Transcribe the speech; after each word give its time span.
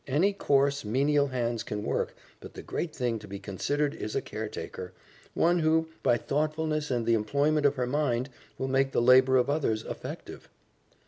Any 0.07 0.33
coarse, 0.33 0.83
menial 0.83 1.27
hands 1.27 1.61
can 1.61 1.83
work, 1.83 2.15
but 2.39 2.55
the 2.55 2.63
great 2.63 2.95
thing 2.95 3.19
to 3.19 3.27
be 3.27 3.37
considered 3.37 3.93
is 3.93 4.15
a 4.15 4.19
caretaker; 4.23 4.93
one 5.35 5.59
who, 5.59 5.89
by 6.01 6.17
thoughtfulness 6.17 6.89
and 6.89 7.05
the 7.05 7.13
employment 7.13 7.67
of 7.67 7.75
her 7.75 7.85
mind, 7.85 8.31
will 8.57 8.67
make 8.67 8.93
the 8.93 8.99
labor 9.01 9.37
of 9.37 9.47
others 9.47 9.83
affective." 9.85 10.49